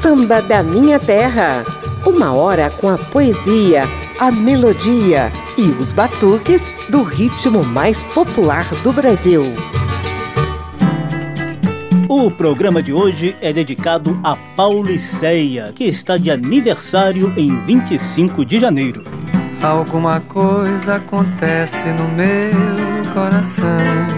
[0.00, 1.64] Samba da Minha Terra.
[2.06, 3.82] Uma hora com a poesia,
[4.20, 9.42] a melodia e os batuques do ritmo mais popular do Brasil.
[12.08, 18.60] O programa de hoje é dedicado a Pauliceia, que está de aniversário em 25 de
[18.60, 19.02] janeiro.
[19.60, 24.17] Alguma coisa acontece no meu coração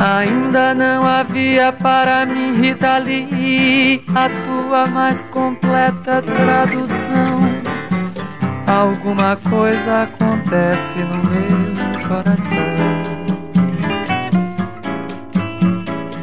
[0.00, 7.40] Ainda não havia para mim, Rita Lee, a tua mais completa tradução.
[8.64, 12.78] Alguma coisa acontece no meu coração.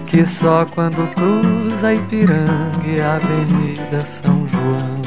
[0.05, 5.01] Que só quando cruza Ipiranga e a Avenida São João.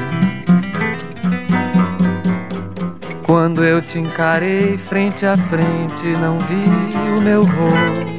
[3.23, 8.18] Quando eu te encarei frente a frente, não vi o meu rosto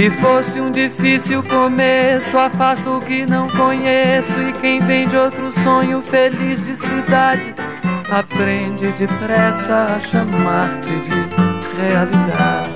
[0.00, 4.40] E foste um difícil começo, afasto o que não conheço.
[4.40, 7.52] E quem vem de outro sonho feliz de cidade,
[8.08, 12.70] aprende depressa a chamar-te de realidade.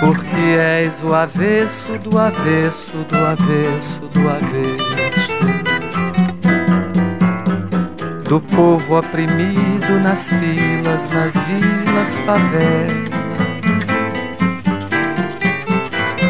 [0.00, 5.34] Porque és o avesso do avesso do avesso do avesso.
[8.26, 13.13] Do povo oprimido nas filas, nas vilas, favelas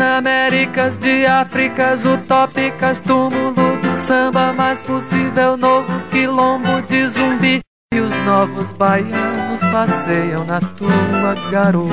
[0.00, 7.60] Panaméricas de Áfricas utópicas, túmulo do samba mais possível, novo quilombo de zumbi.
[7.92, 11.90] E os novos baianos passeiam na tua garoa.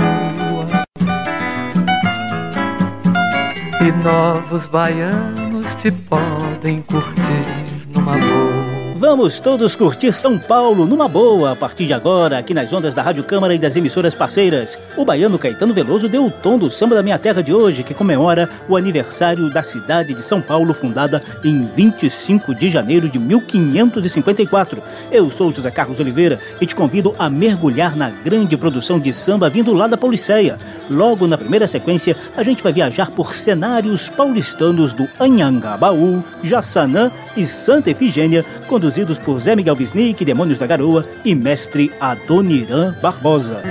[3.81, 8.56] E novos baianos te podem curtir numa boa.
[8.99, 13.03] Vamos todos curtir São Paulo numa boa a partir de agora, aqui nas ondas da
[13.03, 14.75] Rádio Câmara e das emissoras parceiras.
[14.97, 17.93] O baiano Caetano Veloso deu o tom do samba da minha terra de hoje, que
[17.93, 24.81] comemora o aniversário da cidade de São Paulo, fundada em 25 de janeiro de 1554.
[25.11, 29.47] Eu sou José Carlos Oliveira e te convido a mergulhar na grande produção de samba
[29.47, 30.57] vindo lá da Pauliceia.
[30.89, 37.45] Logo na primeira sequência, a gente vai viajar por cenários paulistanos do Anhangabaú, Jaçanã e
[37.45, 38.43] Santa Efigênia,
[38.87, 43.61] conduzidos por Zé Miguel Wisnik, Demônios da Garoa e mestre Adoniran Barbosa.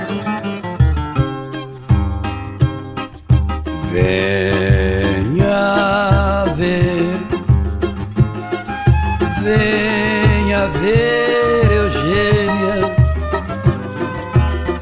[3.90, 5.24] Venha
[6.54, 7.16] ver,
[9.42, 12.94] venha ver, Eugênia,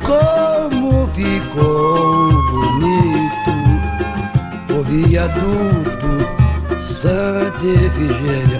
[0.02, 3.54] como ficou bonito.
[4.76, 6.08] O viaduto
[6.76, 8.53] Santa Efigênia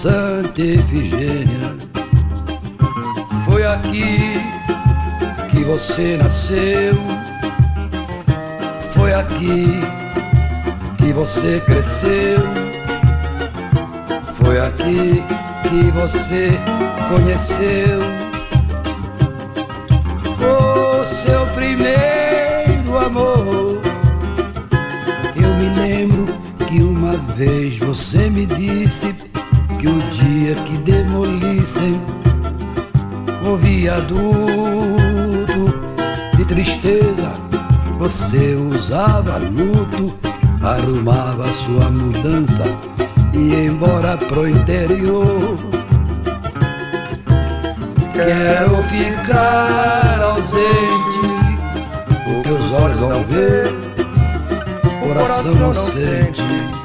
[0.00, 1.76] Santa Efigênia.
[3.44, 4.16] Foi aqui
[5.50, 6.94] que você nasceu,
[8.94, 9.66] foi aqui
[10.96, 12.40] que você cresceu.
[14.42, 15.22] Foi aqui
[15.68, 16.48] que você
[17.10, 18.00] conheceu.
[21.54, 23.82] primeiro amor.
[25.36, 26.26] Eu me lembro
[26.66, 29.29] que uma vez você me disse
[30.40, 32.00] o dia que demolissem
[33.44, 34.20] o viaduto
[36.36, 37.34] de tristeza,
[37.98, 40.16] você usava luto,
[40.62, 42.64] arrumava sua mudança
[43.34, 45.58] e ia embora pro interior.
[48.14, 51.20] Quero ficar ausente,
[52.26, 53.70] o que os olhos não vê,
[55.06, 56.79] coração não sente.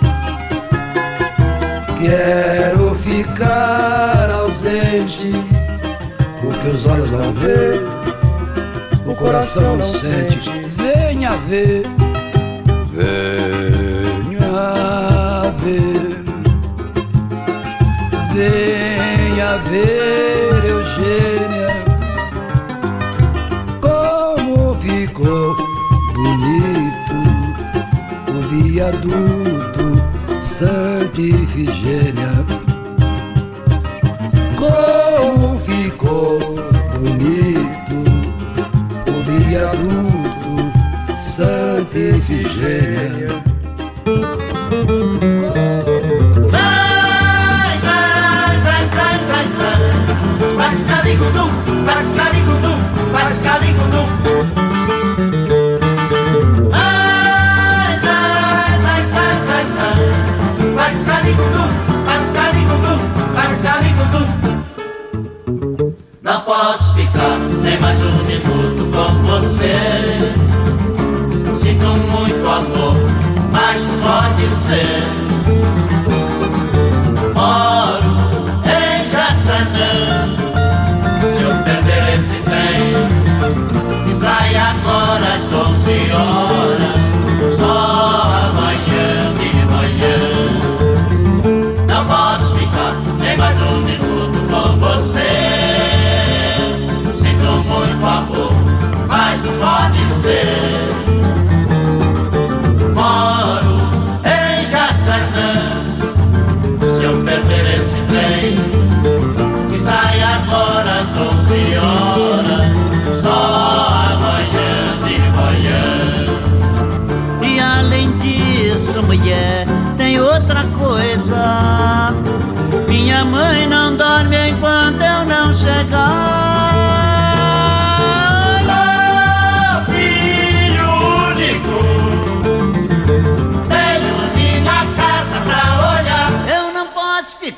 [2.06, 5.32] Quero ficar ausente,
[6.44, 7.82] o que os olhos não vê,
[9.08, 10.52] o coração não sente.
[10.78, 11.82] Venha ver,
[12.94, 13.12] venha
[15.64, 16.24] ver,
[18.36, 20.35] venha ver,
[74.46, 75.25] não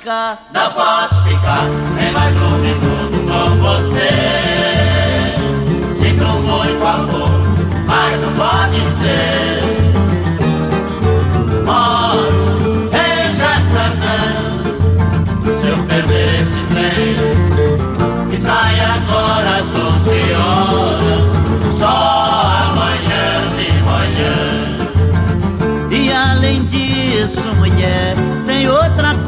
[0.08, 0.42] ficar.
[0.54, 1.64] Não posso ficar
[1.96, 4.08] nem mais um minuto com você.
[6.00, 7.30] Sinto muito amor,
[7.86, 9.37] mas não pode ser.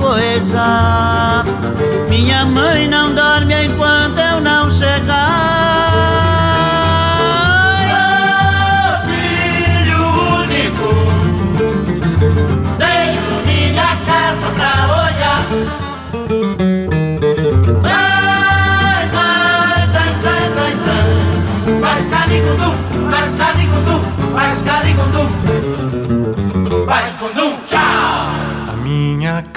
[0.09, 1.43] Coisa.
[2.09, 5.19] Minha mãe não dorme enquanto eu não chegar.
[9.05, 10.01] filho
[10.41, 10.89] único.
[12.79, 14.73] Tenho minha casa pra
[15.03, 15.41] olhar.
[17.83, 21.07] Zai, zai, zai, zai, zai, zai.
[21.85, 22.75] Pascaligudum,
[23.11, 24.01] pascaligudum,
[24.33, 25.29] pascaligudum.
[26.87, 27.88] Pascundum, tchau!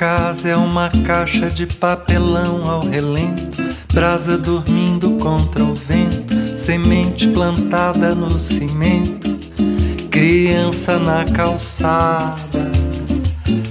[0.03, 3.63] Casa é uma caixa de papelão ao relento,
[3.95, 9.39] brasa dormindo contra o vento, semente plantada no cimento,
[10.11, 12.73] criança na calçada.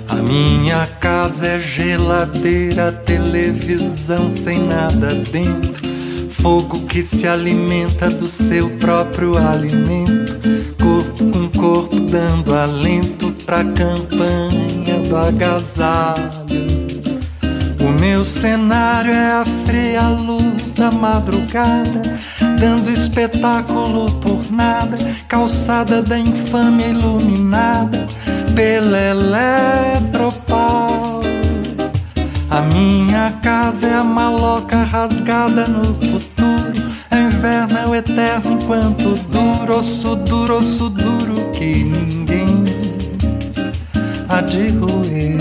[0.07, 5.81] A minha casa é geladeira, televisão sem nada dentro,
[6.29, 10.39] fogo que se alimenta do seu próprio alimento,
[10.81, 14.70] corpo com corpo dando alento pra campanha
[15.15, 16.71] agasalho.
[17.79, 22.01] O meu cenário é a fria luz da madrugada,
[22.59, 28.07] dando espetáculo por nada, calçada da infâmia iluminada
[28.55, 30.51] pela eletropau.
[32.49, 36.91] A minha casa é a maloca rasgada no futuro.
[37.09, 42.00] É inverno, é o eterno enquanto duro, osso duro, osso duro que
[44.31, 45.37] há de roer.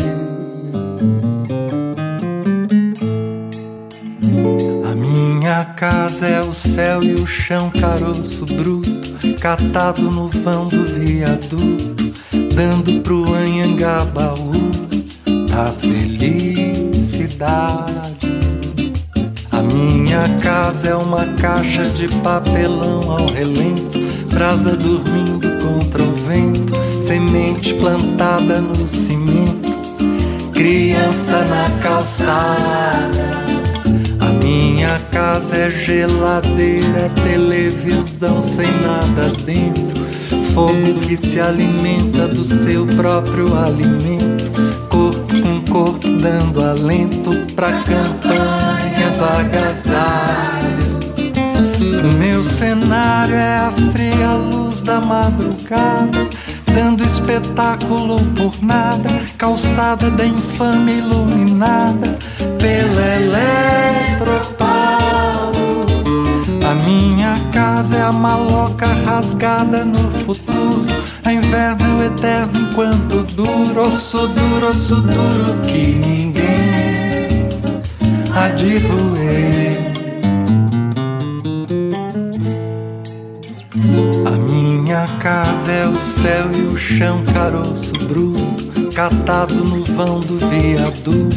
[4.91, 10.85] A minha casa é o céu e o chão, caroço bruto, catado no vão do
[10.85, 12.13] viaduto,
[12.55, 14.51] dando pro Anhangabaú
[15.53, 17.11] a felicidade.
[19.53, 24.01] A minha casa é uma caixa de papelão ao relento,
[24.33, 26.70] brasa dormindo contra o vento,
[27.11, 29.69] semente plantada no cimento,
[30.53, 33.31] criança na calçada.
[34.21, 40.07] A minha casa é geladeira, televisão sem nada dentro,
[40.55, 44.49] fogo que se alimenta do seu próprio alimento,
[44.89, 50.61] corpo com corpo dando alento pra campanha do agasalho.
[52.21, 56.31] Meu cenário é a fria luz da madrugada,
[56.75, 62.19] dando espetáculo por nada, calçada da infame iluminada
[62.59, 64.71] pela eletropaulo.
[66.69, 70.87] A minha casa é a maloca rasgada no futuro,
[71.25, 77.49] a inverno eterno enquanto duro, osso duro, osso duro que ninguém
[78.35, 79.70] há de roer.
[85.21, 91.37] Casa é o céu e o chão, caroço bruto, catado no vão do viaduto,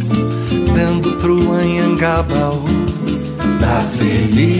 [0.73, 2.63] dando pro Anhangabaú
[3.59, 4.53] da felicidade.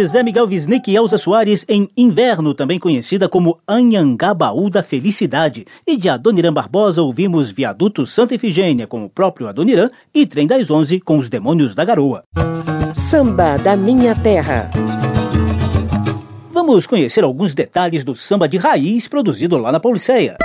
[0.00, 5.66] De Zé Miguel Wisnik e Elza Soares em Inverno, também conhecida como Anhangabaú da Felicidade.
[5.86, 10.70] E de Adoniran Barbosa ouvimos Viaduto Santa Efigênia com o próprio Adoniran e Trem das
[10.70, 12.22] Onze com os Demônios da Garoa.
[12.94, 14.70] Samba da Minha Terra.
[16.50, 20.38] Vamos conhecer alguns detalhes do samba de raiz produzido lá na Policeia.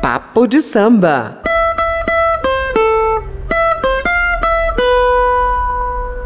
[0.00, 1.42] Papo de samba.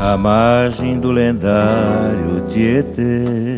[0.07, 3.57] À margem do lendário Tietê.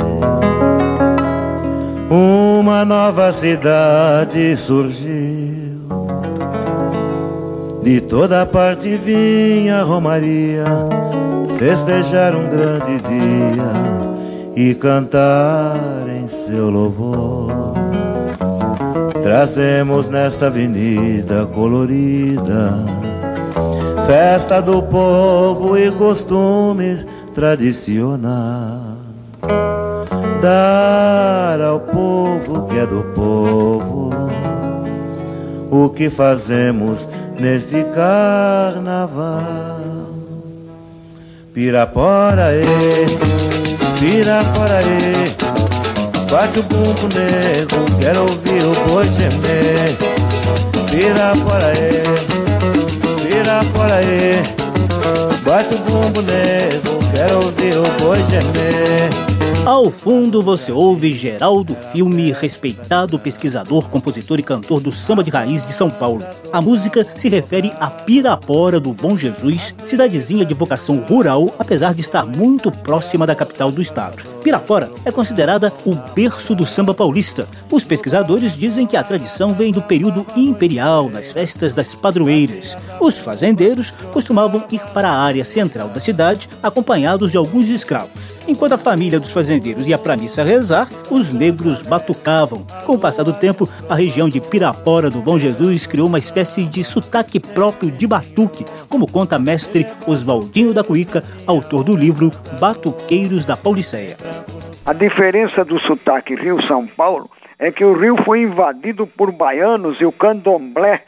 [2.11, 5.87] Uma nova cidade surgiu,
[7.83, 10.65] de toda parte vinha Romaria
[11.59, 13.71] festejar um grande dia
[14.57, 15.77] e cantar
[16.09, 17.75] em seu louvor.
[19.23, 23.08] Trazemos nesta avenida colorida
[24.09, 28.73] festa do povo e costumes tradicionais.
[30.41, 34.11] Dar ao povo que é do povo
[35.71, 37.07] o que fazemos
[37.39, 39.29] nesse carnaval.
[41.53, 42.65] Pirapora, e,
[44.01, 49.97] pirapora, e, Bate o bumbo nego, quero ouvir o boi gemer
[50.91, 52.48] Vira fora
[53.59, 54.58] aí, vira fora aí
[55.49, 59.29] Bate o bumbo nego, quero ouvir o boi gemer
[59.69, 65.63] ao fundo você ouve Geraldo Filme, respeitado pesquisador, compositor e cantor do samba de raiz
[65.67, 66.25] de São Paulo.
[66.51, 72.01] A música se refere a Pirapora do Bom Jesus, cidadezinha de vocação rural, apesar de
[72.01, 74.17] estar muito próxima da capital do estado.
[74.43, 77.47] Pirapora é considerada o berço do samba paulista.
[77.71, 82.75] Os pesquisadores dizem que a tradição vem do período imperial, nas festas das padroeiras.
[82.99, 88.39] Os fazendeiros costumavam ir para a área central da cidade, acompanhados de alguns escravos.
[88.47, 92.67] Enquanto a família dos fazendeiros ia para a missa rezar, os negros batucavam.
[92.87, 96.65] Com o passar do tempo, a região de Pirapora do Bom Jesus criou uma espécie
[96.65, 103.45] de sotaque próprio de batuque, como conta mestre Oswaldinho da Cuíca, autor do livro Batuqueiros
[103.45, 104.17] da Pauliceia.
[104.87, 107.29] A diferença do sotaque Rio-São Paulo
[107.59, 111.03] é que o Rio foi invadido por baianos e o candomblé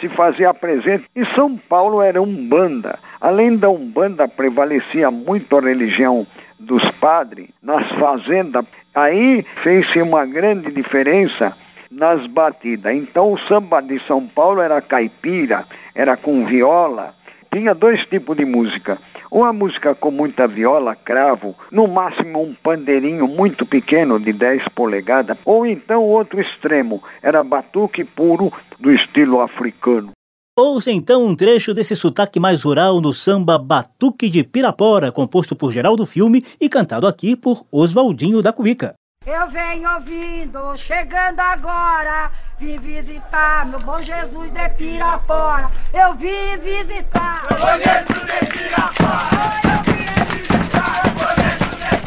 [0.00, 1.04] se fazia presente.
[1.16, 2.98] E São Paulo era umbanda.
[3.24, 6.26] Além da umbanda, prevalecia muito a religião
[6.60, 11.56] dos padres nas fazendas, aí fez-se uma grande diferença
[11.90, 12.94] nas batidas.
[12.94, 15.64] Então o samba de São Paulo era caipira,
[15.94, 17.14] era com viola,
[17.50, 18.98] tinha dois tipos de música.
[19.32, 25.38] Uma música com muita viola, cravo, no máximo um pandeirinho muito pequeno de 10 polegadas,
[25.46, 30.13] ou então outro extremo, era batuque puro do estilo africano.
[30.56, 35.72] Ouça então um trecho desse sotaque mais rural no samba Batuque de Pirapora, composto por
[35.72, 38.94] Geraldo Filme e cantado aqui por Oswaldinho da Cuica.
[39.26, 45.68] Eu venho ouvindo, chegando agora, vim visitar meu bom Jesus de Pirapora.
[45.92, 49.26] Eu vim visitar meu bom Jesus de Pirapora.
[49.34, 51.98] Eu vim visitar meu bom Jesus de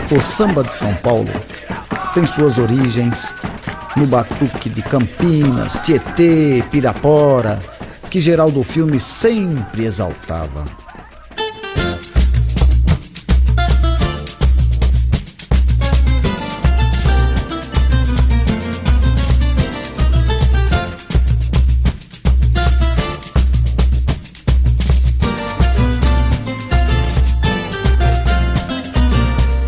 [0.00, 0.16] Pirapora.
[0.16, 1.28] O samba de São Paulo
[2.14, 3.34] tem suas origens
[3.98, 7.58] no batuque de Campinas, Tietê, Pirapora,
[8.08, 10.64] que Geraldo Filme sempre exaltava.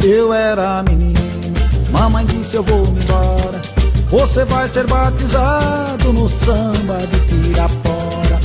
[0.04, 1.18] Eu era menino,
[1.90, 3.39] mamãe disse eu vou me embora.
[4.10, 8.40] Você vai ser batizado no samba de Pirapora.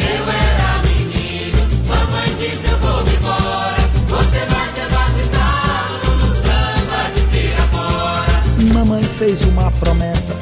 [0.00, 3.76] Eu era menino, mamãe disse eu vou embora.
[4.08, 8.74] Você vai ser batizado no samba de Pirapora.
[8.74, 10.34] Mamãe fez uma promessa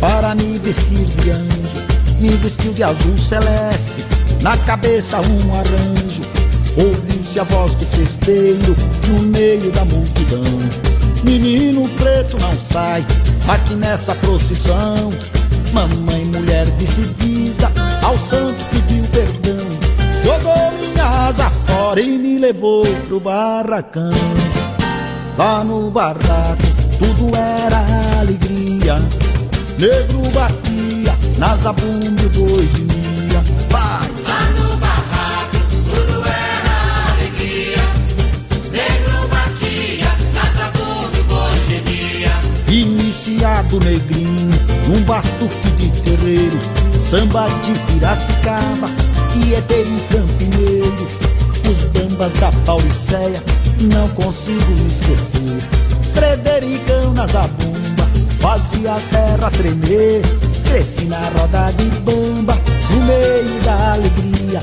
[0.00, 1.86] para me vestir de anjo.
[2.18, 4.04] Me vestiu de azul celeste,
[4.42, 6.22] na cabeça um arranjo.
[6.76, 10.42] Ouviu-se a voz do festeiro no meio da multidão.
[11.24, 13.04] Menino preto não sai
[13.48, 15.12] aqui nessa procissão.
[15.72, 17.70] Mamãe, mulher decidida,
[18.02, 19.66] ao santo pediu perdão.
[20.22, 24.10] Jogou minha asa fora e me levou pro barracão.
[25.36, 26.62] Lá no barraco
[26.98, 27.84] tudo era
[28.20, 28.96] alegria.
[29.78, 33.42] Negro batia na zabumba e o boi gemia.
[33.70, 34.25] Vai!
[43.66, 44.50] Iniciado negrinho,
[44.88, 46.58] num batuque de terreiro,
[46.98, 48.88] samba de Piracicaba,
[49.32, 51.08] que é dele campineiro.
[51.68, 53.42] Os bambas da Pauliceia,
[53.92, 55.60] não consigo esquecer.
[56.14, 58.08] Frederico na zabumba,
[58.40, 60.22] fazia a terra tremer.
[60.64, 62.56] Cresci na roda de bamba,
[62.90, 64.62] no meio da alegria.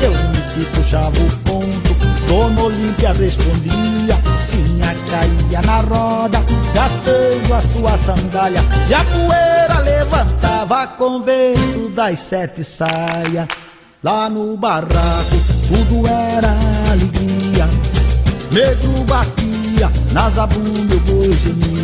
[0.00, 1.93] Eu me se puxava o ponto,
[2.28, 4.16] Dona Olímpia respondia.
[4.40, 6.42] Sinha caía na roda,
[6.74, 8.60] gastando a sua sandália.
[8.88, 13.48] E a poeira levantava com vento das sete saias.
[14.02, 15.36] Lá no barraco
[15.68, 16.54] tudo era
[16.90, 17.68] alegria.
[18.50, 21.83] Negro batia, na zabumba o boi gemia.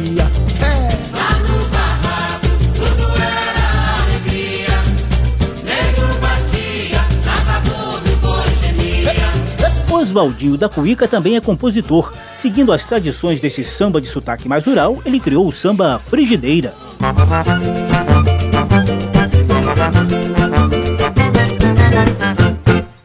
[10.10, 12.12] Oswaldinho da Cuíca também é compositor.
[12.36, 16.74] Seguindo as tradições desse samba de sotaque mais rural, ele criou o samba Frigideira.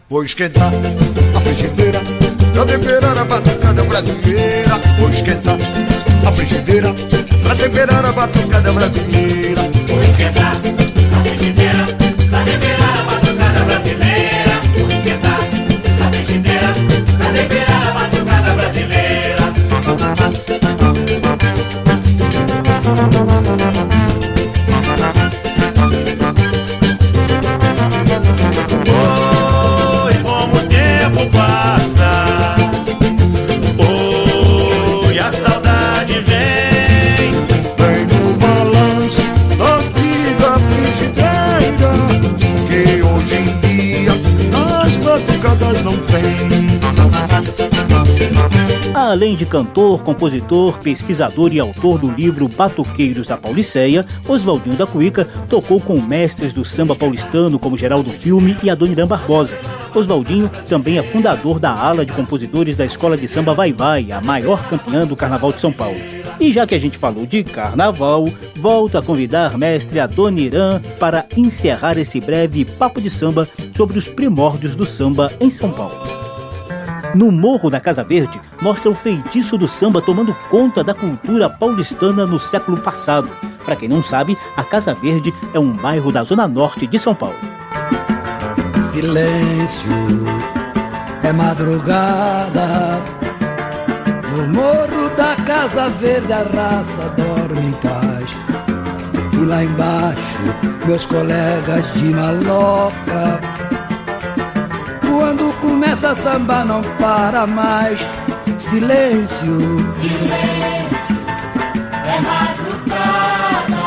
[0.09, 0.71] Vou esquentar
[1.35, 2.01] a frigideira
[2.53, 4.81] pra temperar a batucada brasileira.
[4.99, 5.57] Vou esquentar
[6.25, 6.93] a frigideira
[7.43, 9.61] pra temperar a batucada brasileira.
[9.87, 11.85] Vou esquentar a frigideira
[12.29, 12.74] pra temperar
[49.25, 55.27] Além de cantor, compositor, pesquisador e autor do livro Batuqueiros da Pauliceia, Oswaldinho da Cuíca
[55.49, 59.57] tocou com mestres do samba paulistano como Geraldo Filme e Adoniran Barbosa.
[59.95, 64.21] Oswaldinho também é fundador da ala de compositores da Escola de Samba Vai Vai, a
[64.21, 65.97] maior campeã do Carnaval de São Paulo.
[66.39, 71.97] E já que a gente falou de carnaval, volto a convidar mestre Adoniran para encerrar
[71.97, 76.24] esse breve papo de samba sobre os primórdios do samba em São Paulo.
[77.15, 82.25] No Morro da Casa Verde, mostra o feitiço do samba tomando conta da cultura paulistana
[82.25, 83.29] no século passado.
[83.63, 87.15] Para quem não sabe, a Casa Verde é um bairro da zona norte de São
[87.15, 87.37] Paulo.
[88.91, 89.89] Silêncio
[91.23, 93.01] é madrugada.
[94.35, 98.29] No morro da Casa Verde a raça dorme em paz.
[99.31, 100.39] E lá embaixo,
[100.85, 103.54] meus colegas de maloca.
[106.05, 107.99] Quando começa a samba não para mais.
[108.59, 109.57] Silêncio,
[109.93, 111.17] Silêncio
[112.05, 113.83] é madrugada.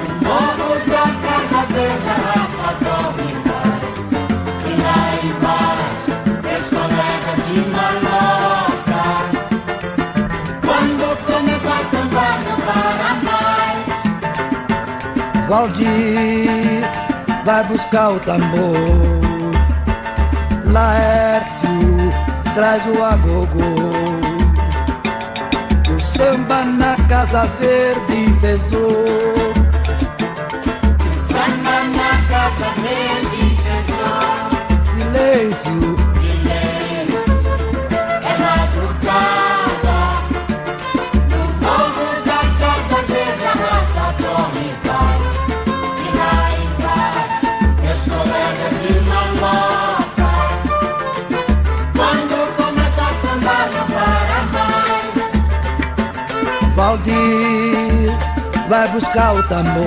[0.00, 3.94] No morro da Casa Verde a raça dorme em paz.
[4.64, 6.12] E lá embaixo,
[6.42, 9.04] meus colegas de maloca.
[10.64, 13.86] Quando começa a sambar não para mais.
[15.46, 16.82] Valdir
[17.44, 19.19] vai buscar o tambor.
[20.72, 21.68] Laércio
[22.54, 23.74] traz o agogô.
[25.92, 29.04] O samba na Casa Verde pesou.
[31.28, 33.10] Samba na Casa Verde.
[34.86, 36.09] Silêncio, Silêncio
[56.90, 58.18] Valdir
[58.68, 59.84] vai buscar o tambor.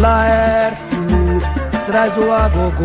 [0.00, 1.38] Laércio
[1.86, 2.82] traz o agogô.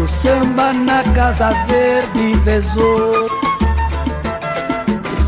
[0.00, 3.28] O samba na Casa Verde pesou.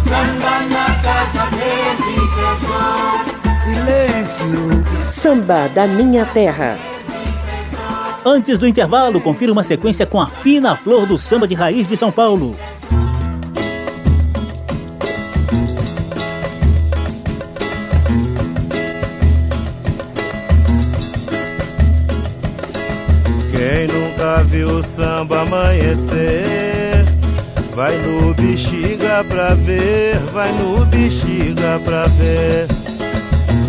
[0.04, 3.34] Samba na Casa Verde pesou.
[3.64, 5.04] Silêncio.
[5.04, 6.78] Samba da Minha Terra.
[8.24, 11.96] Antes do intervalo, confira uma sequência com a fina flor do samba de raiz de
[11.96, 12.56] São Paulo.
[25.04, 27.04] Samba amanhecer,
[27.76, 32.66] vai no bexiga pra ver, vai no bexiga pra ver.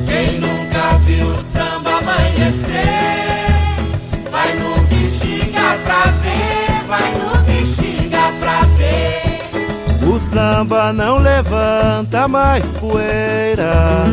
[0.07, 2.85] Quem nunca viu o samba amanhecer,
[4.31, 9.39] vai no bexiga pra ver, vai no bexiga pra ver.
[10.07, 14.05] O samba não levanta mais poeira.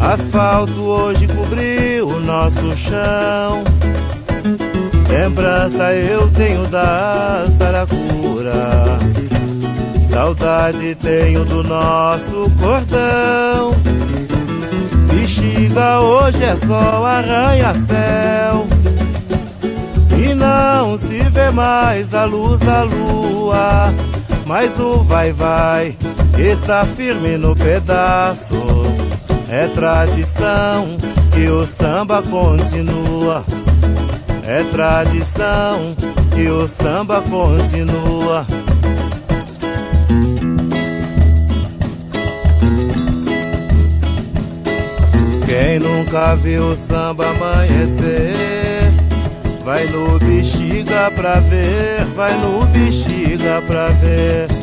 [0.00, 3.64] Asfalto hoje cobriu o nosso chão.
[5.12, 8.98] Lembrança eu tenho da Saracura.
[10.10, 13.72] Saudade tenho do nosso cordão.
[15.08, 18.66] Bexiga hoje é só arranha-céu.
[20.18, 23.92] E não se vê mais a luz da lua.
[24.46, 25.94] Mas o vai-vai
[26.38, 28.54] está firme no pedaço.
[29.50, 30.96] É tradição
[31.34, 33.44] que o samba continua.
[34.44, 35.94] É tradição
[36.34, 38.44] que o samba continua.
[45.46, 48.92] Quem nunca viu o samba amanhecer,
[49.64, 54.61] vai no bexiga pra ver, vai no bexiga pra ver.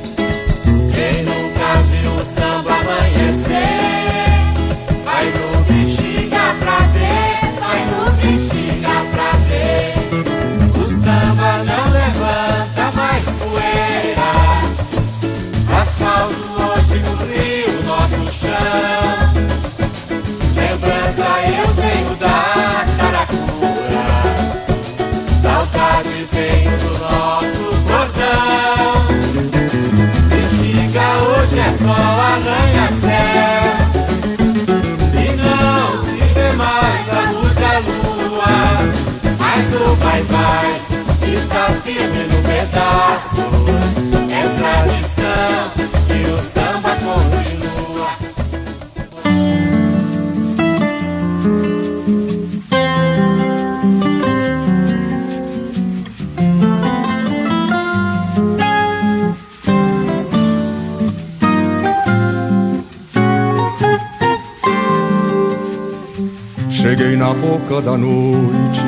[67.10, 68.82] Cheguei na boca da noite,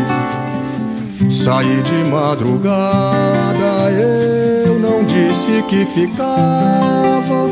[1.27, 3.89] saí de madrugada.
[4.63, 7.49] Eu não disse que ficava,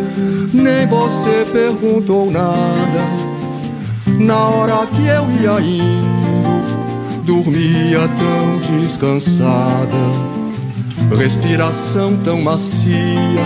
[0.53, 3.03] nem você perguntou nada.
[4.19, 9.97] Na hora que eu ia indo, dormia tão descansada,
[11.17, 13.41] respiração tão macia,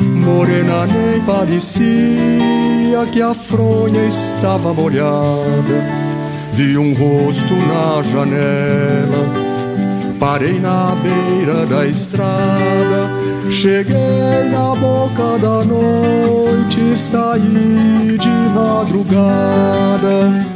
[0.00, 6.05] morena nem parecia que a fronha estava molhada.
[6.56, 9.46] Vi um rosto na janela.
[10.18, 13.10] Parei na beira da estrada,
[13.50, 20.46] cheguei na boca da noite, saí de madrugada.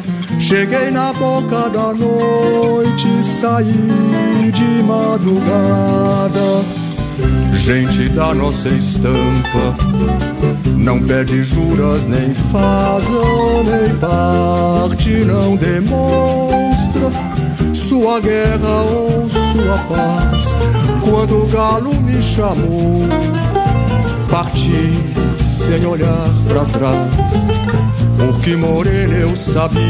[0.41, 6.65] Cheguei na boca da noite, saí de madrugada.
[7.53, 9.77] Gente da nossa estampa,
[10.81, 17.11] não pede juras, nem faz nem parte, não demonstra
[17.75, 20.57] sua guerra ou sua paz.
[21.03, 23.03] Quando o galo me chamou,
[24.31, 24.93] parti
[25.43, 27.49] sem olhar para trás.
[28.16, 29.81] Porque morena eu sabia,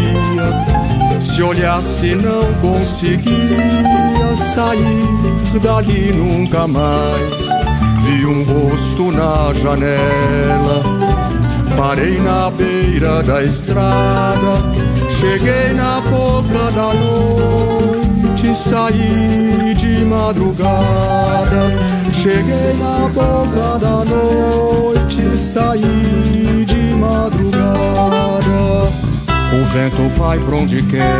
[1.20, 7.69] se olhasse não conseguia sair dali nunca mais.
[8.02, 10.82] Vi um rosto na janela,
[11.76, 14.62] parei na beira da estrada,
[15.10, 21.70] cheguei na boca da noite, saí de madrugada.
[22.12, 27.70] Cheguei na boca da noite, saí de madrugada.
[29.52, 31.16] O vento vai pra onde quer,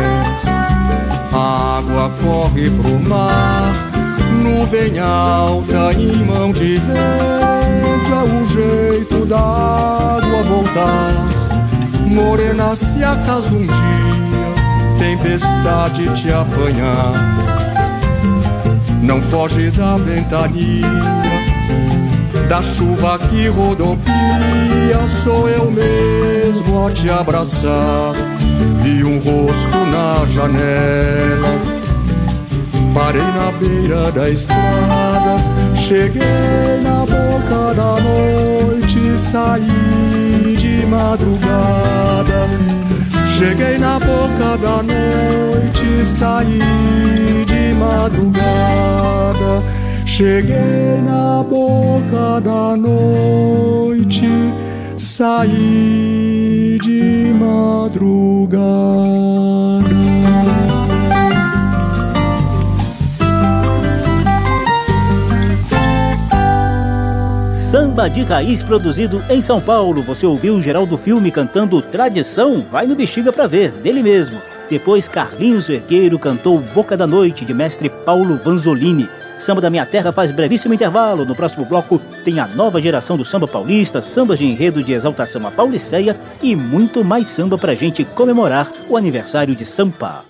[1.33, 3.90] a água corre pro mar.
[4.51, 11.29] Nuvem alta em mão de vento é o jeito da água voltar.
[12.05, 14.11] Morena, se acaso um dia
[14.99, 17.13] tempestade te apanhar,
[19.01, 20.85] não foge da ventania,
[22.49, 24.11] da chuva que rodopia.
[25.23, 28.13] Sou eu mesmo a te abraçar.
[28.83, 31.70] Vi um rosto na janela.
[32.93, 35.37] Parei na beira da estrada,
[35.75, 42.49] cheguei na boca da noite, saí de madrugada.
[43.29, 46.59] Cheguei na boca da noite, saí
[47.47, 49.63] de madrugada.
[50.05, 54.27] Cheguei na boca da noite,
[54.97, 58.81] saí de madrugada.
[68.01, 70.01] Samba de raiz produzido em São Paulo.
[70.01, 72.65] Você ouviu Geraldo Filme cantando Tradição?
[72.67, 74.41] Vai no Bexiga pra ver, dele mesmo.
[74.67, 79.07] Depois Carlinhos Vergueiro cantou Boca da Noite, de mestre Paulo Vanzolini.
[79.37, 81.25] Samba da Minha Terra faz brevíssimo intervalo.
[81.25, 85.45] No próximo bloco tem a nova geração do samba paulista, sambas de enredo de exaltação
[85.45, 90.25] à Pauliceia e muito mais samba pra gente comemorar o aniversário de Sampa.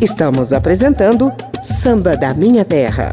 [0.00, 3.12] Estamos apresentando Samba da Minha Terra.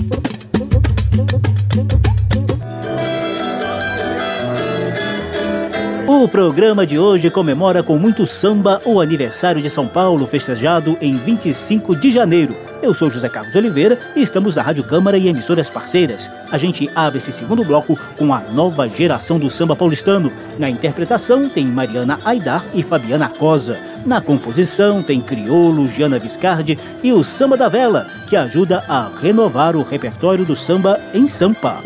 [6.21, 11.17] O programa de hoje comemora com muito samba o aniversário de São Paulo, festejado em
[11.17, 12.55] 25 de janeiro.
[12.79, 16.29] Eu sou José Carlos Oliveira e estamos na Rádio Câmara e emissoras parceiras.
[16.51, 20.31] A gente abre esse segundo bloco com a nova geração do samba paulistano.
[20.59, 23.79] Na interpretação tem Mariana Aidar e Fabiana Cosa.
[24.05, 29.75] Na composição tem Criolo, Giana Viscardi e o Samba da Vela, que ajuda a renovar
[29.75, 31.81] o repertório do samba em Sampa.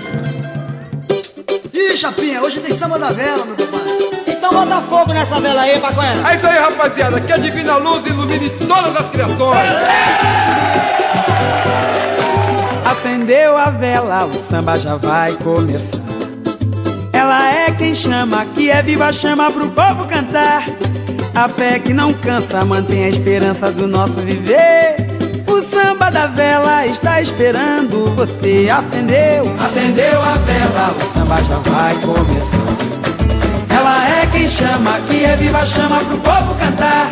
[1.87, 3.93] Ih, Chapinha, hoje tem samba da vela, meu compadre.
[4.27, 6.31] Então bota fogo nessa vela aí, Paquera.
[6.31, 7.21] É isso aí, rapaziada.
[7.21, 9.69] Que a divina luz ilumine todas as criações.
[12.85, 15.99] Acendeu a vela, o samba já vai começar.
[17.13, 20.65] Ela é quem chama, que é viva chama pro povo cantar.
[21.35, 25.04] A fé que não cansa, mantém a esperança do nosso viver.
[25.55, 28.67] O samba da vela está esperando você.
[28.69, 32.57] Acendeu, acendeu a vela, o samba já vai começar.
[33.69, 37.09] Ela é quem chama, que é viva chama pro povo cantar.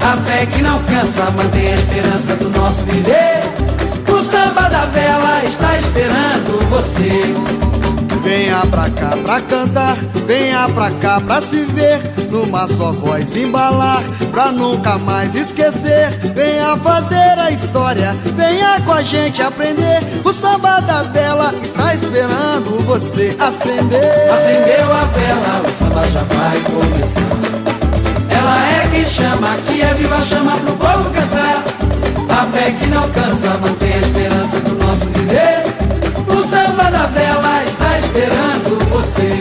[0.00, 3.42] A fé que não cansa, mantém a esperança do nosso viver.
[4.12, 7.67] O samba da vela está esperando você.
[8.22, 14.02] Venha pra cá pra cantar, venha pra cá pra se ver Numa só voz embalar,
[14.30, 16.10] pra nunca mais esquecer.
[16.34, 20.00] Venha fazer a história, venha com a gente aprender.
[20.22, 24.30] O samba da vela está esperando você acender.
[24.30, 27.22] Acendeu a vela, o samba já vai começar.
[28.28, 31.64] Ela é quem chama, que é viva chama pro povo cantar.
[32.28, 33.77] A fé que não cansa, mantém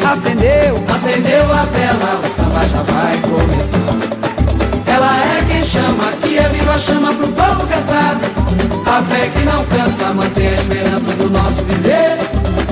[0.07, 4.87] Acendeu, acendeu a vela, o samba já vai começar.
[4.87, 8.15] Ela é quem chama, que é viva chama pro povo cantar.
[8.85, 12.17] A fé que não cansa, mantém a esperança do nosso viver.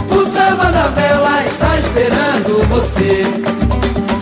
[0.10, 3.65] O samba da vela está esperando você.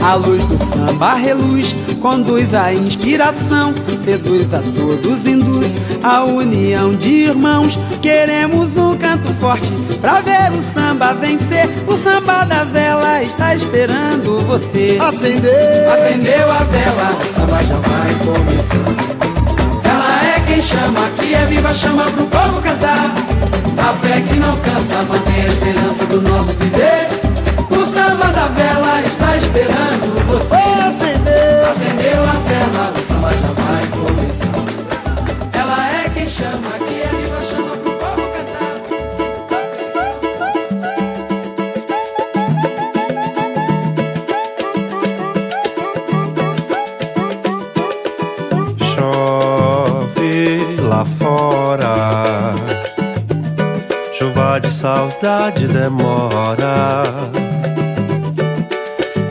[0.03, 7.09] A luz do samba reluz, conduz a inspiração, seduz a todos, induz a união de
[7.27, 7.79] irmãos.
[8.01, 11.69] Queremos um canto forte pra ver o samba vencer.
[11.87, 14.97] O samba da vela está esperando você.
[14.99, 19.13] Acendeu, acendeu a vela, o samba já vai começar.
[19.85, 23.13] Ela é quem chama, que é viva chama pro povo cantar.
[23.77, 27.22] A fé que não cansa, mantém a esperança do nosso viver.
[28.13, 30.53] O samba da vela está esperando você.
[30.53, 34.59] Acendeu, acendeu a vela, o samba já vai começar.
[35.51, 38.75] Ela é quem chama, que é viva chama pro povo cantar.
[48.95, 52.53] Chove lá fora,
[54.13, 57.22] chuva de saudade demora.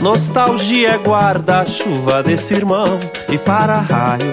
[0.03, 4.33] Nostalgia é guarda-chuva desse irmão E para-raio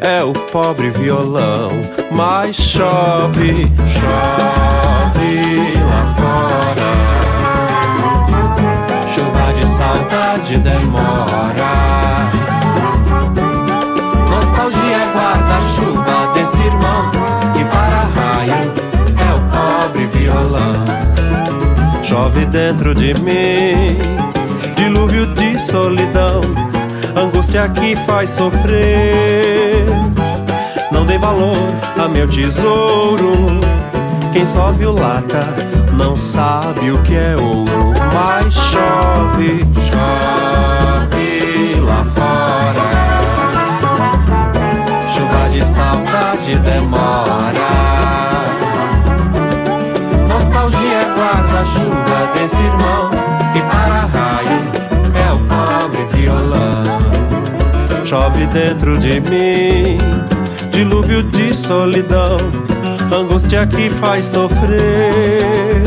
[0.00, 1.68] é o pobre violão.
[2.10, 6.92] Mas chove, chove lá fora.
[9.14, 12.30] Chuva de saudade demora.
[14.30, 17.12] Nostalgia é guarda-chuva desse irmão
[17.60, 18.72] E para-raio
[19.18, 20.84] é o pobre violão.
[22.02, 24.21] Chove dentro de mim
[27.52, 29.84] angústia que faz sofrer.
[30.90, 31.56] Não dei valor
[32.02, 33.60] a meu tesouro.
[34.32, 35.44] Quem só viu lata
[35.92, 37.92] não sabe o que é ouro.
[38.14, 42.82] Mas chove, chove lá fora.
[45.14, 47.11] Chuva de saudade demora.
[58.52, 59.96] Dentro de mim,
[60.70, 62.36] dilúvio de solidão,
[63.10, 65.82] angústia que faz sofrer.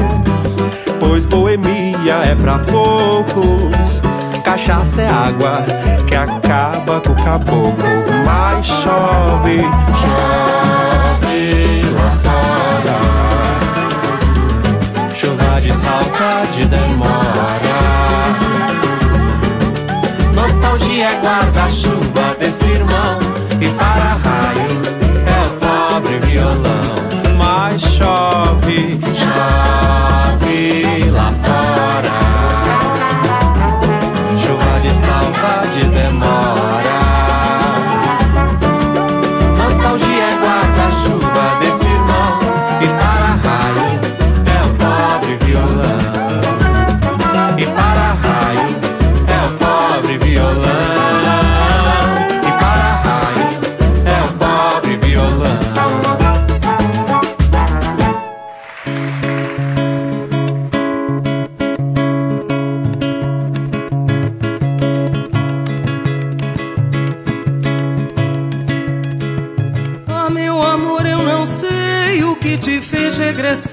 [0.99, 4.01] Pois boemia é pra poucos,
[4.43, 5.63] cachaça é água
[6.07, 7.75] que acaba com o caboclo.
[8.25, 9.59] Mas chove,
[10.01, 12.97] chove lá fora.
[15.13, 17.34] Chuva de saudade demora.
[20.75, 23.19] Nostalgia é guarda-chuva desse irmão
[23.61, 24.81] E para-raio
[25.25, 26.95] é o pobre violão.
[27.37, 32.11] Mas chove, chove lá fora.
[34.41, 35.85] Chuva de saudade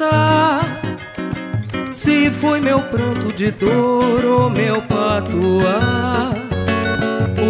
[0.02, 0.64] regressar.
[1.92, 6.32] Se foi meu pranto de dor ou meu patuar.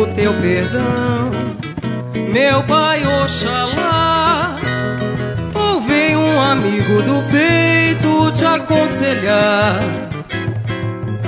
[0.00, 1.30] O teu perdão,
[2.32, 4.56] meu pai, Oxalá.
[5.54, 9.80] Ou veio um amigo do peito te aconselhar.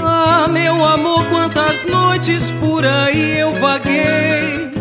[0.03, 4.73] Ah, meu amor, quantas noites por aí eu vaguei.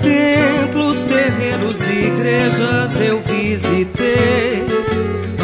[0.00, 4.62] Templos, terrenos igrejas eu visitei.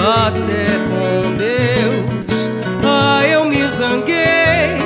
[0.09, 2.51] Até com Deus,
[2.83, 4.79] ah, eu me zanguei.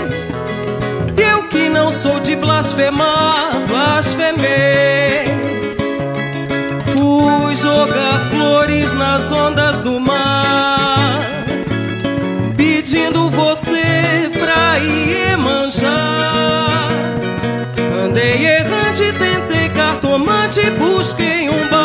[1.16, 5.24] Eu que não sou de blasfemar, blasfemei.
[6.92, 11.20] Fui jogar flores nas ondas do mar.
[12.56, 16.88] Pedi pedindo você pra ir manjar.
[18.04, 21.81] Andei errante, tentei cartomante, busquei um babalaô,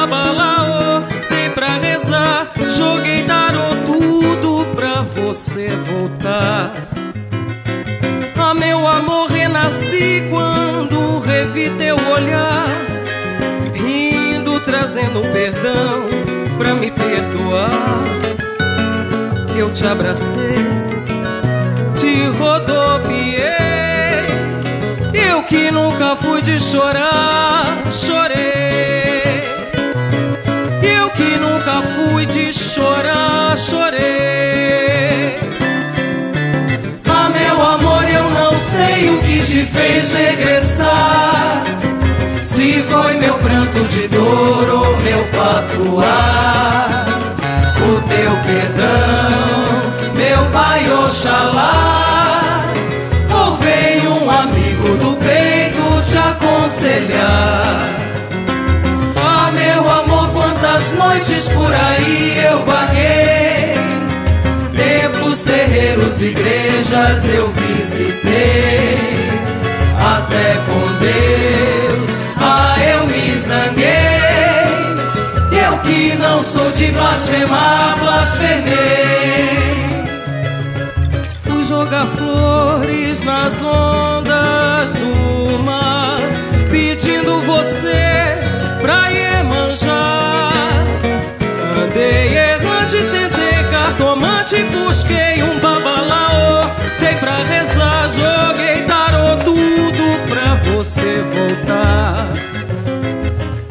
[5.38, 6.74] você voltar.
[8.36, 12.68] Ah, meu amor, renasci quando revi teu olhar,
[13.76, 16.08] rindo, trazendo perdão
[16.58, 18.04] pra me perdoar.
[19.56, 20.56] Eu te abracei,
[21.94, 23.38] te rodopiei.
[25.14, 28.97] Eu que nunca fui de chorar, chorei.
[31.36, 35.38] Nunca fui de chorar, chorei.
[37.06, 41.64] Ah, meu amor, eu não sei o que te fez regressar.
[42.42, 47.06] Se foi meu pranto de dor ou meu patuar.
[47.78, 52.66] O teu perdão, meu pai Oxalá.
[53.34, 57.98] Ou veio um amigo do peito te aconselhar.
[60.88, 63.74] Quantas noites por aí eu vaguei.
[64.76, 69.28] Templos, terreiros, igrejas eu visitei.
[70.00, 73.88] Até com Deus, ah, eu me zanguei.
[75.52, 79.58] Eu que não sou de blasfemar, blasfemei.
[81.44, 86.20] Fui jogar flores nas ondas do mar,
[91.98, 96.70] Errante, tentei cartomante, busquei um babalaô,
[97.00, 102.28] dei pra rezar, joguei tarô tudo pra você voltar.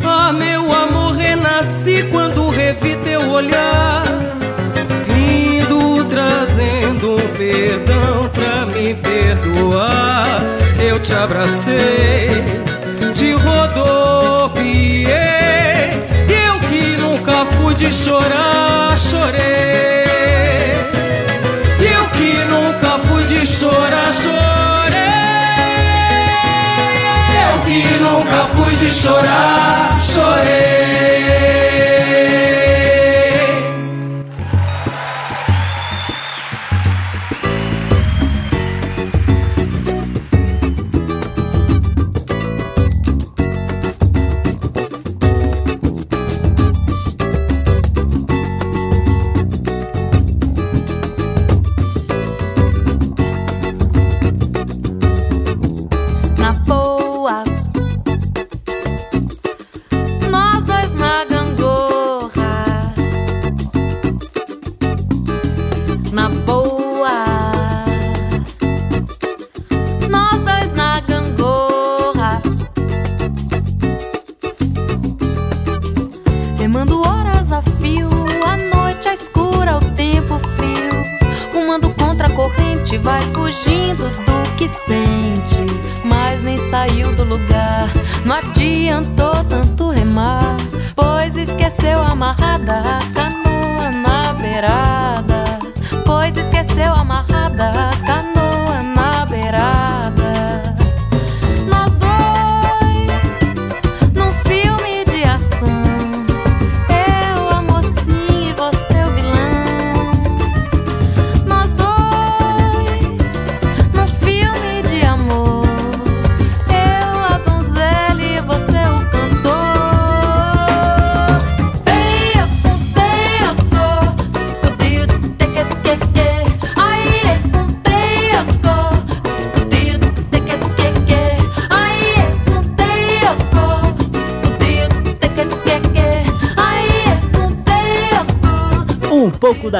[0.04, 4.02] Ah, meu amor, renasci quando revi teu olhar,
[5.08, 10.42] rindo, trazendo um perdão pra me perdoar.
[10.80, 12.28] Eu te abracei,
[13.14, 15.06] te rodopiei.
[17.36, 20.04] Eu que nunca fui de chorar, chorei.
[21.78, 24.96] Eu que nunca fui de chorar, chorei.
[27.44, 31.65] Eu que nunca fui de chorar, chorei.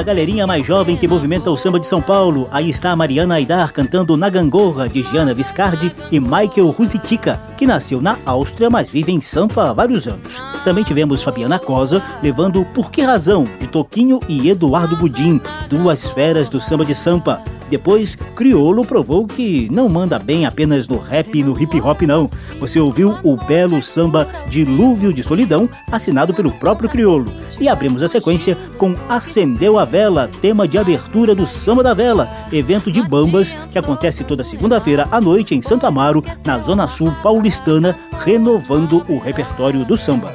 [0.07, 2.49] Galerinha mais jovem que movimenta o samba de São Paulo.
[2.53, 7.67] Aí está a Mariana Aidar cantando Na Gangorra, de Giana Viscardi e Michael Ruzitica, que
[7.67, 10.41] nasceu na Áustria, mas vive em Sampa há vários anos.
[10.63, 16.49] Também tivemos Fabiana Cosa levando Por Que Razão, de Toquinho e Eduardo Budim, duas feras
[16.49, 17.43] do samba de Sampa.
[17.69, 22.31] Depois, Criolo provou que não manda bem apenas no rap e no hip hop, não.
[22.61, 27.27] Você ouviu o belo samba Dilúvio de Solidão, assinado pelo próprio Criolo.
[27.61, 32.31] E abrimos a sequência com Acendeu a Vela, tema de abertura do Samba da Vela,
[32.53, 37.15] evento de bambas que acontece toda segunda-feira à noite em Santo Amaro, na Zona Sul
[37.23, 40.35] paulistana, renovando o repertório do samba.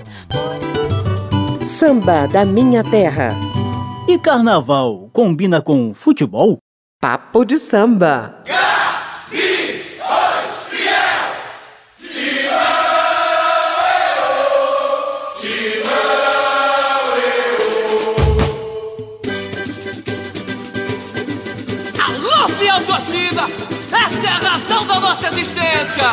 [1.62, 3.36] Samba da Minha Terra.
[4.08, 6.58] E carnaval combina com futebol?
[7.02, 8.36] Papo de Samba.
[21.98, 23.42] Alô, fiel torcida!
[23.92, 26.06] Essa é a razão da nossa existência!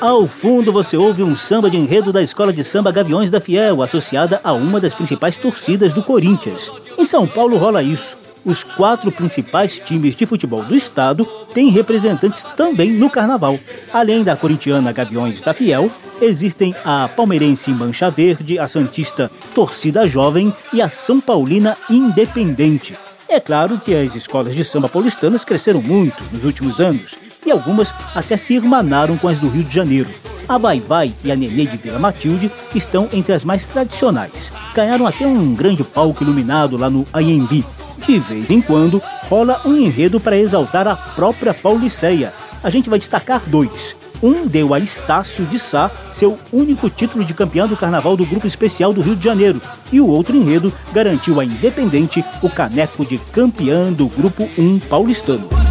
[0.00, 3.80] Ao fundo você ouve um samba de enredo da Escola de Samba Gaviões da Fiel,
[3.80, 6.68] associada a uma das principais torcidas do Corinthians.
[6.98, 8.25] Em São Paulo rola isso.
[8.46, 13.58] Os quatro principais times de futebol do estado têm representantes também no carnaval.
[13.92, 15.90] Além da corintiana Gaviões da Fiel,
[16.22, 22.96] existem a palmeirense Mancha Verde, a santista Torcida Jovem e a São Paulina Independente.
[23.28, 27.92] É claro que as escolas de samba paulistanas cresceram muito nos últimos anos e algumas
[28.14, 30.08] até se irmanaram com as do Rio de Janeiro.
[30.48, 34.52] A Vai Vai e a Nenê de Vila Matilde estão entre as mais tradicionais.
[34.72, 37.64] Ganharam até um grande palco iluminado lá no Anhembi.
[38.04, 42.32] De vez em quando rola um enredo para exaltar a própria Pauliceia.
[42.62, 43.96] A gente vai destacar dois.
[44.22, 48.46] Um deu a Estácio de Sá seu único título de campeão do Carnaval do Grupo
[48.46, 49.60] Especial do Rio de Janeiro,
[49.92, 55.65] e o outro enredo garantiu a Independente o caneco de campeã do Grupo 1 paulistano.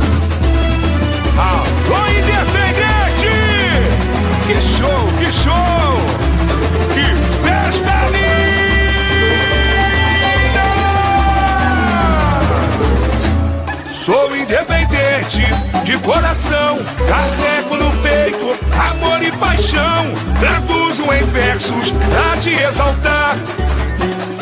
[16.06, 16.80] Coração,
[17.10, 18.46] carrego no peito
[18.92, 20.06] amor e paixão.
[20.40, 23.36] Traduzo em versos pra te exaltar.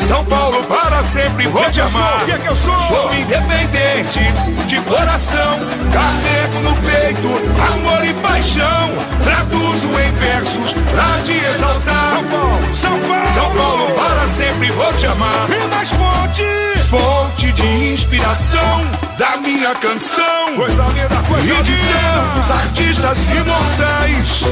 [0.06, 2.24] São Paulo para sempre vou te amar.
[2.26, 2.78] que que eu sou?
[2.78, 4.20] Sou independente
[4.66, 5.58] de coração,
[5.90, 7.28] carrego no peito
[7.72, 8.90] amor e paixão.
[9.24, 12.10] Traduzo em versos pra te exaltar.
[12.10, 13.30] São Paulo, São Paulo.
[13.32, 15.46] São Paulo para sempre vou te amar.
[15.48, 16.83] E mais fonte.
[16.94, 18.86] Fonte de inspiração
[19.18, 20.54] da minha canção.
[20.54, 22.22] Coisa linda, coisa e de linda.
[22.22, 24.42] tantos artistas imortais.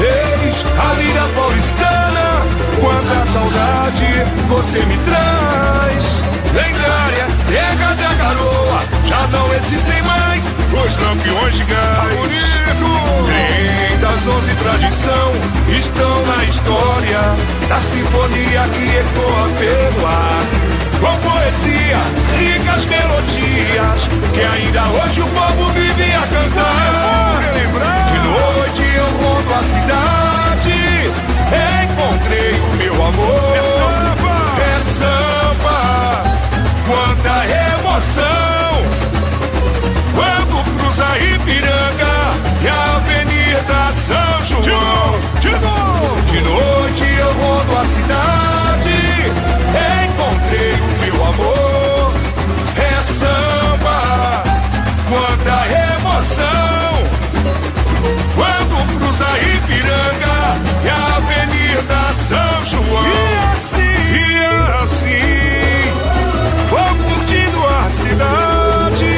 [0.00, 2.46] Eis a lira paulistana.
[2.80, 4.06] Quanta saudade
[4.48, 6.20] você me traz.
[6.54, 8.80] Lendária, terra da garoa.
[9.06, 12.14] Já não existem mais os lampiões de gás.
[12.14, 12.62] Bonito.
[13.26, 15.32] Trem das onze tradição
[15.78, 17.20] estão na história
[17.68, 20.71] da sinfonia que ecoa pelo ar.
[21.02, 22.00] Com poesia,
[22.38, 27.40] ricas melodias que ainda hoje o povo vive a cantar.
[28.06, 30.78] De noite eu rondo a cidade,
[31.82, 33.56] encontrei o meu amor.
[33.56, 34.34] É samba.
[34.62, 35.78] É samba,
[36.86, 37.34] quanta
[37.74, 38.72] emoção.
[40.14, 42.14] Quando cruza Ipiranga
[42.62, 45.20] e a Avenida São João.
[46.30, 48.71] De noite eu rodo a cidade,
[51.32, 52.12] amor.
[52.76, 54.42] É samba,
[55.08, 55.56] quanta
[55.94, 56.92] emoção.
[58.34, 60.36] Quando cruza Ipiranga
[60.84, 63.06] e a Avenida São João.
[63.06, 63.10] E
[63.52, 63.82] assim,
[64.14, 65.92] E assim,
[66.70, 69.14] vou curtindo a cidade,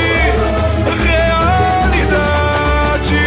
[2.24, 3.24] realidade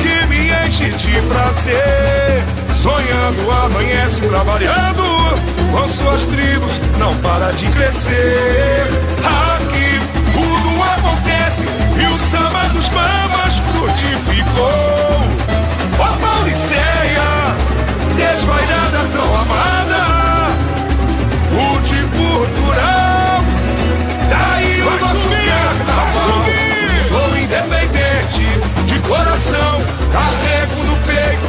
[0.00, 2.42] que me enche de prazer.
[2.74, 5.03] Sonhando, amanhece trabalhando,
[6.14, 8.86] suas tribos não para de crescer.
[9.56, 9.98] Aqui
[10.32, 14.70] tudo acontece e o samba dos mamas frutificou.
[15.98, 17.56] Ó Pauliceia,
[18.16, 18.83] desvairada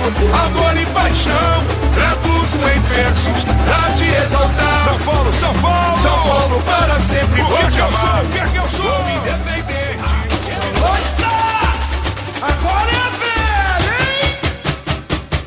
[0.08, 1.64] amor e paixão.
[1.94, 4.80] Traduzo em versos pra te exaltar.
[4.84, 5.96] São Paulo, São Paulo.
[5.96, 7.92] São Paulo para sempre O vou que te amar.
[8.02, 8.26] sou?
[8.26, 9.00] O que que eu sou?
[9.10, 9.76] Independente.
[12.42, 14.40] Agora é a velha, hein?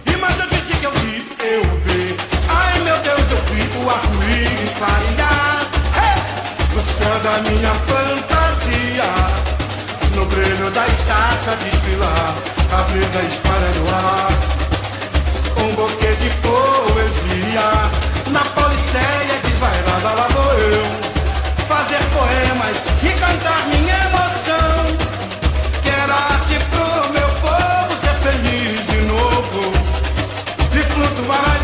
[0.07, 2.17] E mas eu disse que eu vi, eu vi.
[2.49, 5.63] Ai meu Deus, eu vi o arco-íris clarear.
[5.95, 6.23] Hey!
[6.75, 8.38] No céu da minha fantasia.
[10.29, 12.35] Brilho da estátua desfilar.
[12.73, 14.33] A brisa espalha no ar.
[15.63, 17.69] Um buquê de poesia.
[18.31, 20.85] Na Pauliceia desvairada lá vou eu.
[21.67, 24.79] Fazer poemas e cantar minha emoção.
[25.83, 29.73] Quero arte pro meu povo ser feliz de novo
[30.73, 31.58] De flutuar nas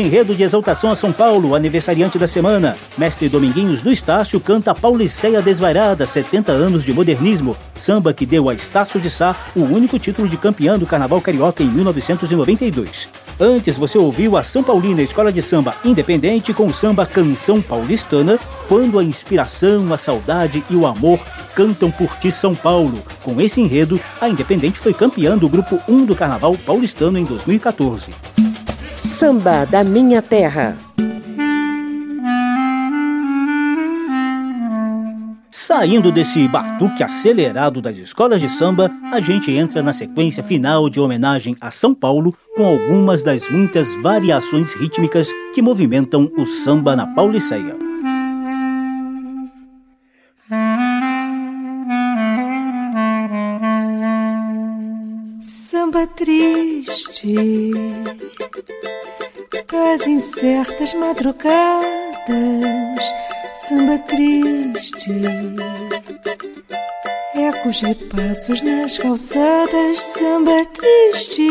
[0.00, 2.76] enredo de exaltação a São Paulo, aniversariante da semana.
[2.96, 7.56] Mestre Dominguinhos do Estácio canta Pauliceia Desvairada, 70 anos de modernismo.
[7.78, 11.62] Samba que deu a Estácio de Sá o único título de campeã do Carnaval Carioca
[11.62, 13.08] em 1992.
[13.38, 18.38] Antes você ouviu a São Paulina Escola de Samba Independente com o samba Canção Paulistana,
[18.68, 21.18] quando a inspiração, a saudade e o amor
[21.54, 23.02] cantam por ti São Paulo.
[23.22, 28.29] Com esse enredo, a Independente foi campeã do grupo 1 do Carnaval Paulistano em 2014.
[29.20, 30.74] Samba da Minha Terra.
[35.50, 40.98] Saindo desse batuque acelerado das escolas de samba, a gente entra na sequência final de
[40.98, 47.06] homenagem a São Paulo com algumas das muitas variações rítmicas que movimentam o samba na
[47.06, 47.76] Pauliceia.
[55.42, 57.34] Samba triste
[59.70, 61.84] das incertas madrugadas,
[63.54, 65.12] samba triste,
[67.36, 71.48] ecos de passos nas calçadas, samba triste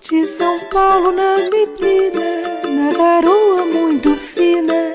[0.00, 4.94] de São Paulo na neblina, na garoa muito fina,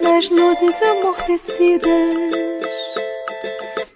[0.00, 2.64] nas luzes amortecidas.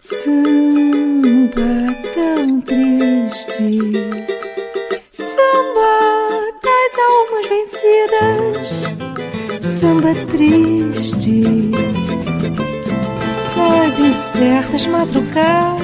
[0.01, 3.79] Samba tão triste,
[5.11, 6.18] samba
[7.49, 8.85] vencidas,
[9.61, 11.43] samba triste
[13.57, 15.81] das incertas madrugadas,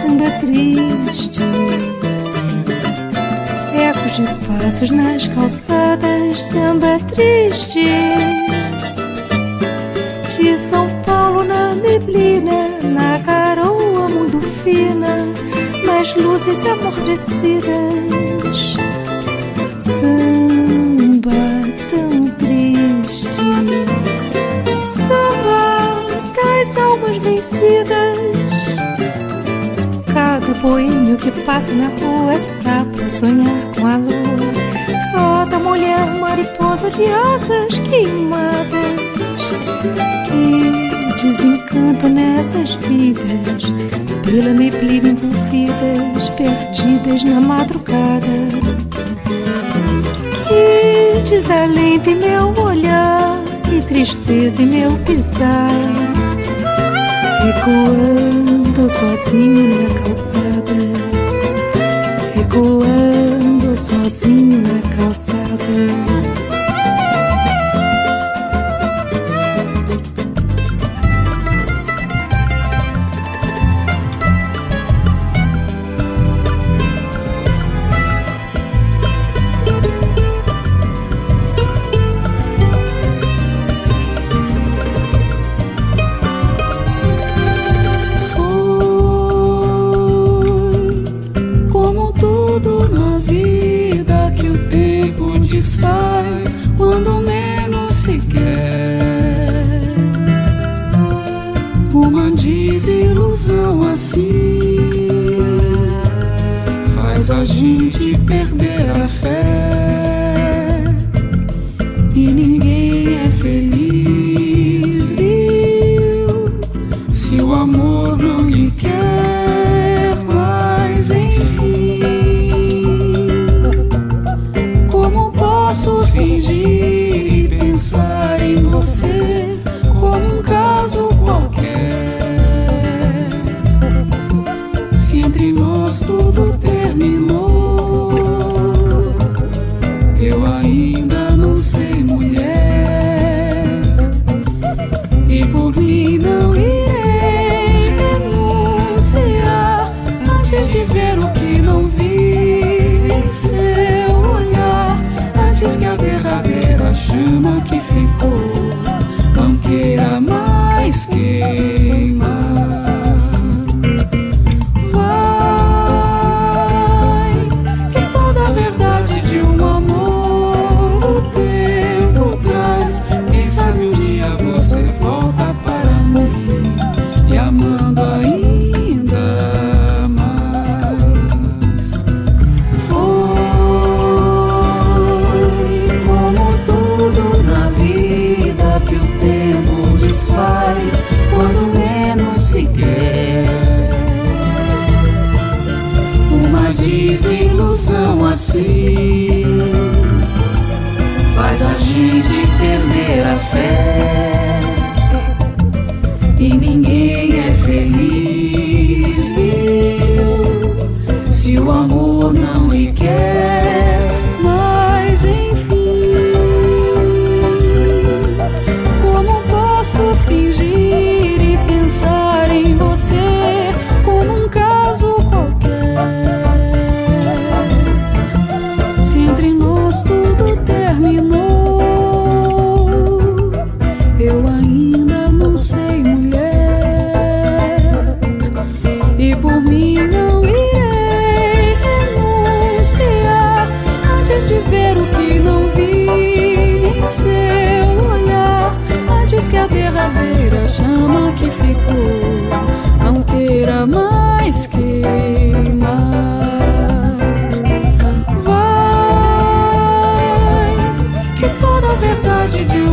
[0.00, 1.42] samba triste,
[3.74, 7.86] ecos de passos nas calçadas, samba triste
[10.36, 15.26] de São Paulo na neblina, na garoa muito fina,
[15.84, 18.89] nas luzes amortecidas.
[19.98, 21.30] Samba
[21.90, 23.82] tão triste, samba
[26.36, 28.18] das almas vencidas.
[30.12, 34.52] Cada boêmio que passa na rua é sapo sonhar com a lua.
[35.12, 39.00] Cada mulher mariposa de asas queimadas.
[40.26, 40.79] Que
[41.22, 43.74] desencanto nessas vidas,
[44.24, 48.26] pela neblina envolvidas, perdidas na madrugada.
[50.48, 55.70] Que desalento em meu olhar, que tristeza em meu pisar,
[57.50, 60.74] ecoando sozinho na calçada,
[62.40, 66.49] ecoando sozinho na calçada.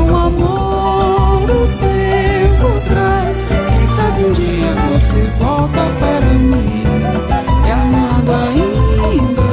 [0.10, 3.44] Um amor o tempo traz.
[3.44, 6.84] Quem sabe um dia você volta para mim,
[7.62, 9.44] me amando ainda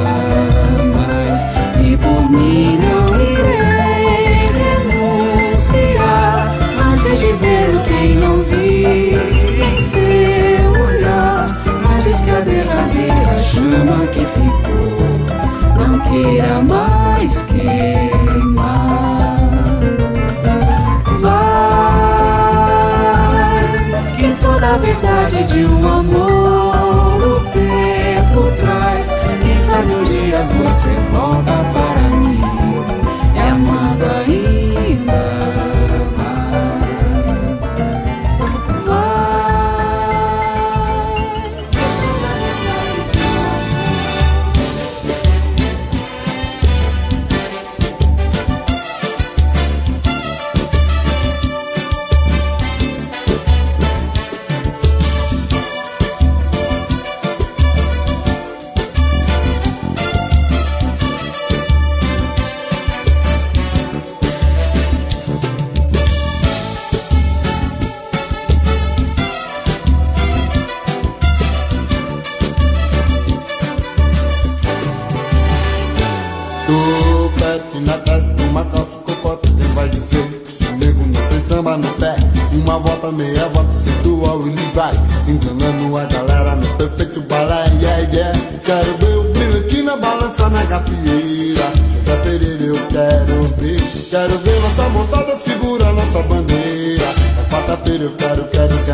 [0.95, 1.47] mais.
[1.83, 4.49] E por mim não irei
[5.43, 6.55] renunciar
[6.91, 9.15] antes de ver o que não vi
[9.61, 11.49] em seu olhar.
[11.95, 14.95] Antes que a derradeira chama que ficou
[15.77, 18.14] não queira mais queimar.
[25.25, 29.11] A verdade de um amor o tempo traz.
[29.41, 31.94] Quem sabe um dia você volta para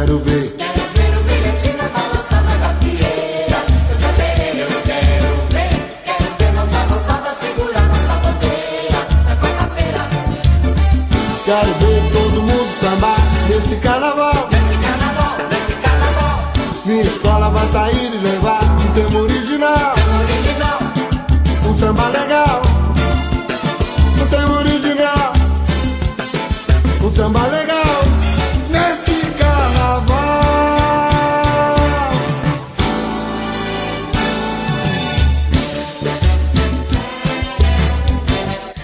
[0.06, 0.62] quero, quero ver
[11.44, 13.18] Quero ver todo mundo sambar
[13.50, 14.48] nesse carnaval.
[14.52, 16.54] Nesse carnaval, nesse carnaval.
[16.86, 19.94] Minha escola vai sair e levar um tema original.
[20.22, 20.80] original.
[21.68, 22.62] Um samba legal.
[24.22, 25.34] Um tema original.
[27.04, 27.81] Um samba legal.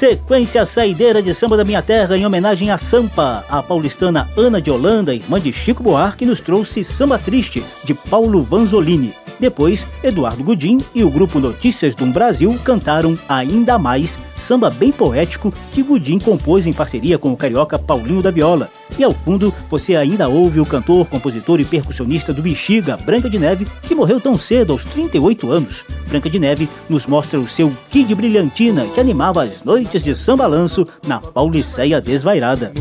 [0.08, 3.44] Sequência saideira de samba da minha terra em homenagem a Sampa.
[3.50, 8.42] A paulistana Ana de Holanda, irmã de Chico Buarque, nos trouxe Samba Triste, de Paulo
[8.42, 9.14] Vanzolini.
[9.40, 15.54] Depois, Eduardo Gudim e o grupo Notícias do Brasil cantaram Ainda Mais, samba bem poético
[15.72, 18.70] que Gudim compôs em parceria com o carioca Paulinho da Viola.
[18.98, 23.38] E ao fundo, você ainda ouve o cantor, compositor e percussionista do Bexiga, Branca de
[23.38, 25.86] Neve, que morreu tão cedo, aos 38 anos.
[26.08, 30.48] Branca de Neve nos mostra o seu Kid Brilhantina, que animava as noites de samba
[30.48, 32.74] lanço na Pauliceia Desvairada.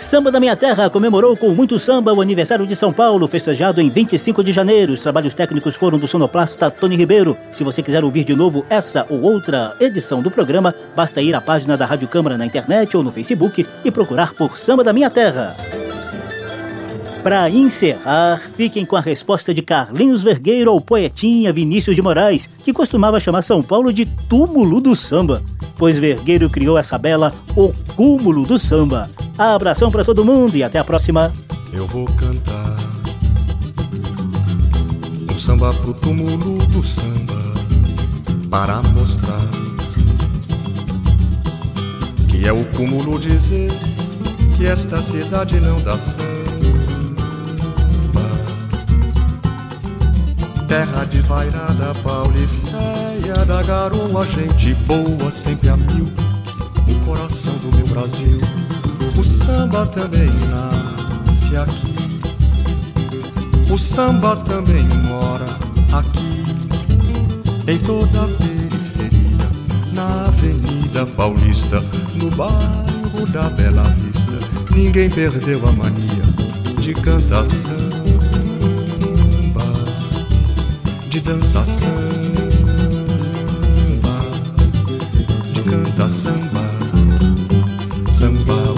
[0.00, 3.90] Samba da Minha Terra comemorou com muito samba o aniversário de São Paulo, festejado em
[3.90, 4.94] 25 de janeiro.
[4.94, 7.36] Os trabalhos técnicos foram do sonoplasta Tony Ribeiro.
[7.52, 11.40] Se você quiser ouvir de novo essa ou outra edição do programa, basta ir à
[11.40, 15.10] página da Rádio Câmara na internet ou no Facebook e procurar por Samba da Minha
[15.10, 15.54] Terra.
[17.22, 22.72] Para encerrar, fiquem com a resposta de Carlinhos Vergueiro ao poetinha Vinícius de Moraes, que
[22.72, 25.42] costumava chamar São Paulo de túmulo do samba,
[25.80, 29.10] pois Vergueiro criou essa bela O Cúmulo do Samba.
[29.38, 31.32] Abração para todo mundo e até a próxima.
[31.72, 32.76] Eu vou cantar
[35.32, 37.38] um samba pro túmulo do samba
[38.50, 39.40] para mostrar
[42.28, 43.70] que é o cúmulo dizer
[44.58, 46.79] que esta cidade não dá samba.
[50.70, 56.06] Terra desvairada, pauliceia da garoa, gente boa sempre a mil,
[56.86, 58.40] o coração do meu Brasil.
[59.18, 62.20] O samba também nasce aqui.
[63.68, 65.46] O samba também mora
[65.92, 66.44] aqui.
[67.66, 69.50] em toda a periferia,
[69.92, 71.82] na Avenida Paulista,
[72.14, 74.38] no bairro da Bela Vista.
[74.70, 76.22] Ninguém perdeu a mania
[76.80, 77.44] de cantar
[81.20, 81.90] de dançar samba,
[85.52, 86.60] de cantar samba,
[88.08, 88.74] samba,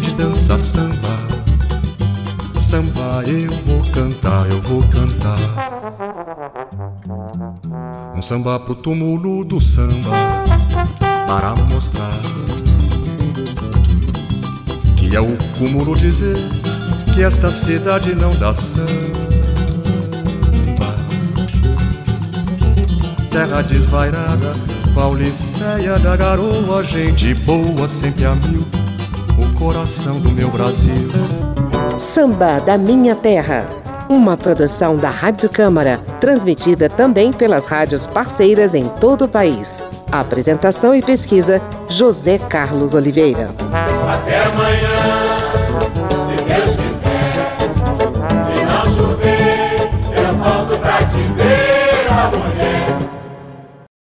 [0.00, 1.16] de dançar samba,
[2.58, 3.22] samba.
[3.26, 5.38] Eu vou cantar, eu vou cantar.
[8.14, 10.10] Um samba pro túmulo do samba
[11.26, 12.20] para mostrar
[14.96, 16.36] que é o cúmulo dizer
[17.14, 19.23] que esta cidade não dá samba.
[23.34, 24.52] Terra desvairada,
[24.94, 28.64] Pauliceia da garoa, gente boa sempre a mil,
[29.36, 31.08] o coração do meu Brasil.
[31.98, 33.66] Samba da Minha Terra.
[34.08, 39.82] Uma produção da Rádio Câmara, transmitida também pelas rádios parceiras em todo o país.
[40.12, 43.50] Apresentação e pesquisa: José Carlos Oliveira.
[44.08, 44.93] Até amanhã.